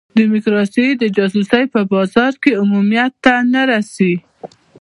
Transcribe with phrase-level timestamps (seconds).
[0.17, 4.13] ډیموکراسي د جاسوسۍ په بازار کې عمومیت ته نه رسي.